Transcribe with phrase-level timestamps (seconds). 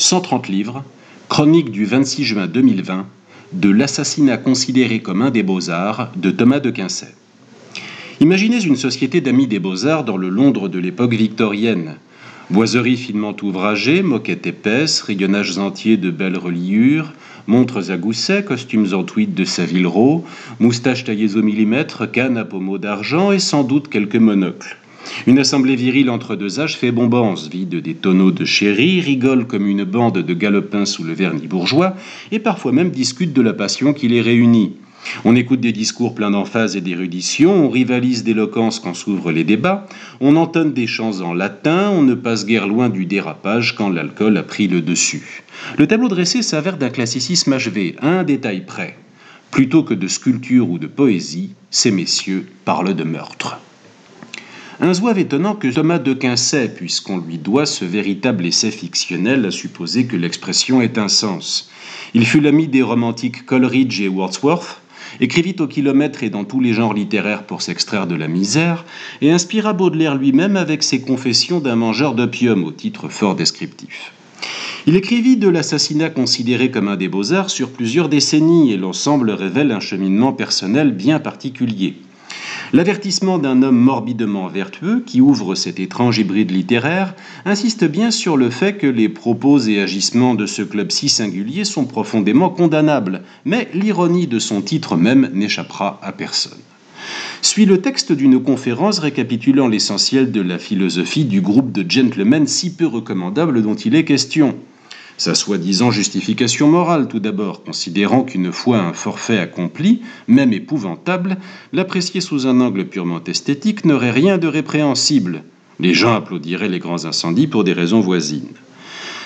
[0.00, 0.82] 130 livres,
[1.28, 3.06] chronique du 26 juin 2020
[3.52, 7.14] de l'assassinat considéré comme un des beaux-arts de Thomas de Quincey.
[8.20, 11.96] Imaginez une société d'amis des beaux-arts dans le Londres de l'époque victorienne.
[12.48, 17.12] Boiseries finement ouvragées, moquettes épaisses, rayonnages entiers de belles reliures,
[17.46, 19.86] montres à gousset, costumes en tweed de Savile
[20.60, 24.79] moustaches taillées au millimètre, cannes à pommeau d'argent et sans doute quelques monocles.
[25.26, 29.66] Une assemblée virile entre deux âges fait bombance, vide des tonneaux de chéri, rigole comme
[29.66, 31.94] une bande de galopins sous le vernis bourgeois,
[32.32, 34.72] et parfois même discute de la passion qui les réunit.
[35.24, 39.86] On écoute des discours pleins d'emphase et d'érudition, on rivalise d'éloquence quand s'ouvrent les débats,
[40.20, 44.36] on entonne des chants en latin, on ne passe guère loin du dérapage quand l'alcool
[44.36, 45.42] a pris le dessus.
[45.78, 48.96] Le tableau dressé s'avère d'un classicisme achevé, à un détail près.
[49.50, 53.58] Plutôt que de sculpture ou de poésie, ces messieurs parlent de meurtre.
[54.82, 59.50] Un zouave étonnant que Thomas de Quincey, puisqu'on lui doit ce véritable essai fictionnel, à
[59.50, 61.68] supposer que l'expression ait un sens.
[62.14, 64.80] Il fut l'ami des romantiques Coleridge et Wordsworth,
[65.20, 68.86] écrivit au kilomètre et dans tous les genres littéraires pour s'extraire de la misère,
[69.20, 74.12] et inspira Baudelaire lui-même avec ses confessions d'un mangeur d'opium au titre fort descriptif.
[74.86, 79.72] Il écrivit de l'assassinat considéré comme un des beaux-arts sur plusieurs décennies, et l'ensemble révèle
[79.72, 81.96] un cheminement personnel bien particulier.
[82.72, 88.48] L'avertissement d'un homme morbidement vertueux qui ouvre cet étrange hybride littéraire insiste bien sur le
[88.48, 93.68] fait que les propos et agissements de ce club si singulier sont profondément condamnables, mais
[93.74, 96.60] l'ironie de son titre même n'échappera à personne.
[97.42, 102.72] Suit le texte d'une conférence récapitulant l'essentiel de la philosophie du groupe de gentlemen si
[102.72, 104.54] peu recommandable dont il est question.
[105.20, 111.36] Sa soi-disant justification morale tout d'abord, considérant qu'une fois un forfait accompli, même épouvantable,
[111.74, 115.42] l'apprécier sous un angle purement esthétique n'aurait rien de répréhensible.
[115.78, 118.54] Les gens applaudiraient les grands incendies pour des raisons voisines.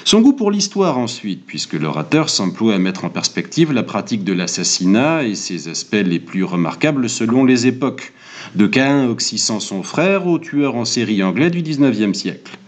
[0.03, 4.33] Son goût pour l'histoire ensuite, puisque l'orateur s'emploie à mettre en perspective la pratique de
[4.33, 8.13] l'assassinat et ses aspects les plus remarquables selon les époques,
[8.57, 12.59] de Cain oxysant son frère au tueur en série anglais du XIXe siècle.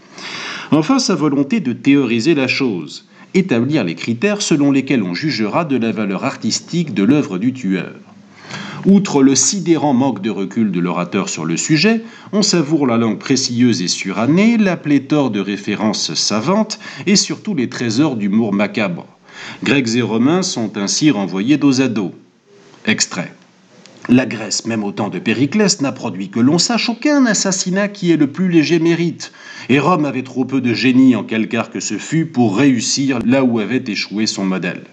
[0.71, 5.77] Enfin, sa volonté de théoriser la chose, établir les critères selon lesquels on jugera de
[5.77, 7.93] la valeur artistique de l'œuvre du tueur.
[8.85, 13.19] Outre le sidérant manque de recul de l'orateur sur le sujet, on savoure la langue
[13.19, 19.05] précieuse et surannée, la pléthore de références savantes et surtout les trésors d'humour macabre.
[19.63, 22.13] Grecs et Romains sont ainsi renvoyés dos à dos.
[22.85, 23.33] Extrait.
[24.09, 28.11] La Grèce, même au temps de Périclès, n'a produit que l'on sache aucun assassinat qui
[28.11, 29.33] ait le plus léger mérite,
[29.67, 33.43] et Rome avait trop peu de génie en quelque que ce fût pour réussir là
[33.43, 34.83] où avait échoué son modèle.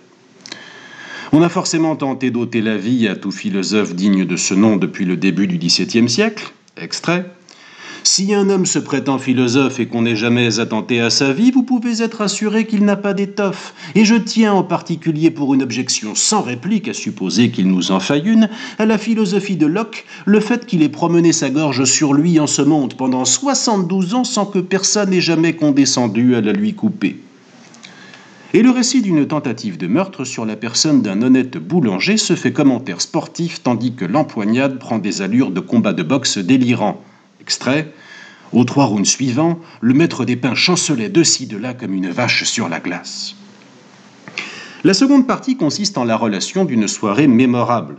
[1.32, 5.04] On a forcément tenté d'ôter la vie à tout philosophe digne de ce nom depuis
[5.04, 6.52] le début du XVIIe siècle.
[6.76, 7.24] Extrait.
[8.06, 11.62] Si un homme se prétend philosophe et qu'on n'ait jamais attenté à sa vie, vous
[11.62, 13.72] pouvez être assuré qu'il n'a pas d'étoffe.
[13.94, 18.00] Et je tiens en particulier pour une objection sans réplique, à supposer qu'il nous en
[18.00, 22.12] faille une, à la philosophie de Locke, le fait qu'il ait promené sa gorge sur
[22.12, 26.52] lui en ce monde pendant 72 ans sans que personne ait jamais condescendu à la
[26.52, 27.16] lui couper.
[28.52, 32.52] Et le récit d'une tentative de meurtre sur la personne d'un honnête boulanger se fait
[32.52, 37.02] commentaire sportif tandis que l'empoignade prend des allures de combat de boxe délirant.
[37.44, 37.92] Extrait.
[38.54, 42.08] Aux trois rounds suivants, le maître des pains chancelait de ci de là comme une
[42.08, 43.34] vache sur la glace.
[44.82, 47.96] La seconde partie consiste en la relation d'une soirée mémorable.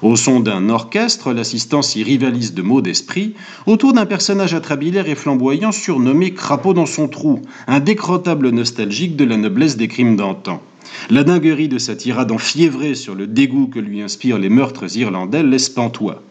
[0.00, 3.34] Au son d'un orchestre, l'assistant s'y rivalise de mots d'esprit
[3.66, 9.24] autour d'un personnage atrabilaire et flamboyant surnommé Crapaud dans son trou, un décrottable nostalgique de
[9.24, 10.62] la noblesse des crimes d'antan.
[11.10, 15.42] La dinguerie de sa tirade enfiévrée sur le dégoût que lui inspirent les meurtres irlandais
[15.42, 16.22] laisse pantois.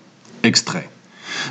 [0.43, 0.89] Extrait.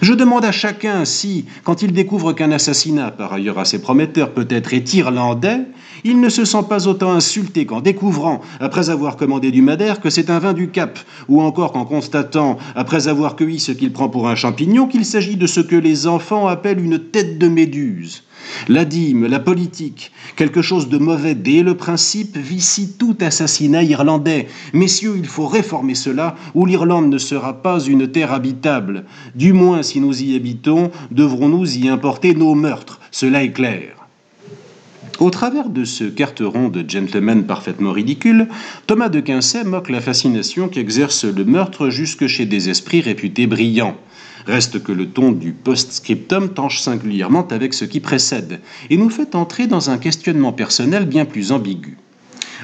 [0.01, 4.75] Je demande à chacun si, quand il découvre qu'un assassinat, par ailleurs assez prometteur peut-être,
[4.75, 5.61] est irlandais,
[6.05, 10.11] il ne se sent pas autant insulté qu'en découvrant, après avoir commandé du madère, que
[10.11, 14.09] c'est un vin du Cap, ou encore qu'en constatant, après avoir cueilli ce qu'il prend
[14.09, 18.25] pour un champignon, qu'il s'agit de ce que les enfants appellent une tête de méduse.
[18.69, 24.49] La dîme, la politique, quelque chose de mauvais dès le principe, vicie tout assassinat irlandais.
[24.73, 29.05] Messieurs, il faut réformer cela, ou l'Irlande ne sera pas une terre habitable.
[29.35, 33.01] Du moins, si nous y habitons, devrons-nous y importer nos meurtres.
[33.11, 34.03] Cela est clair.
[35.19, 38.49] Au travers de ce carteron de gentleman parfaitement ridicule,
[38.87, 43.97] Thomas de Quincey moque la fascination qu'exerce le meurtre jusque chez des esprits réputés brillants.
[44.47, 48.61] Reste que le ton du post-scriptum tanche singulièrement avec ce qui précède
[48.91, 51.97] et nous fait entrer dans un questionnement personnel bien plus ambigu.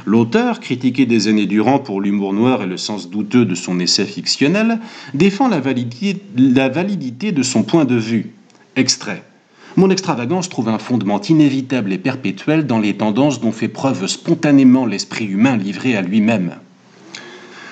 [0.06, 4.06] L'auteur, critiqué des années durant pour l'humour noir et le sens douteux de son essai
[4.06, 4.78] fictionnel,
[5.14, 8.30] défend la validité, la validité de son point de vue.
[8.76, 9.22] Extrait.
[9.76, 14.86] Mon extravagance trouve un fondement inévitable et perpétuel dans les tendances dont fait preuve spontanément
[14.86, 16.54] l'esprit humain livré à lui-même.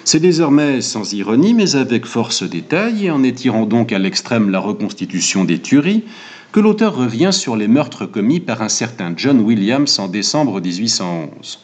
[0.08, 4.60] C'est désormais sans ironie, mais avec force détail, et en étirant donc à l'extrême la
[4.60, 6.04] reconstitution des tueries,
[6.52, 11.58] que l'auteur revient sur les meurtres commis par un certain John Williams en décembre 1811.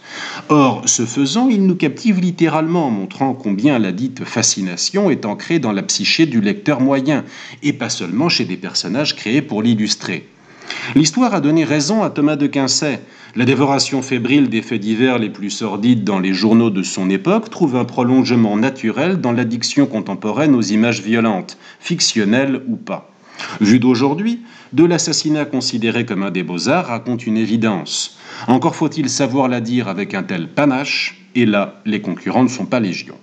[0.49, 5.61] Or, ce faisant, il nous captive littéralement en montrant combien la dite fascination est ancrée
[5.61, 7.23] dans la psyché du lecteur moyen,
[7.63, 10.27] et pas seulement chez des personnages créés pour l'illustrer.
[10.95, 13.01] L'histoire a donné raison à Thomas de Quincey.
[13.35, 17.49] La dévoration fébrile des faits divers les plus sordides dans les journaux de son époque
[17.49, 23.11] trouve un prolongement naturel dans l'addiction contemporaine aux images violentes, fictionnelles ou pas.
[23.61, 24.41] Vu d'aujourd'hui,
[24.73, 28.19] de l'assassinat considéré comme un des beaux-arts raconte une évidence.
[28.47, 32.67] Encore faut-il savoir la dire avec un tel panache, et là, les concurrents ne sont
[32.67, 33.15] pas légion.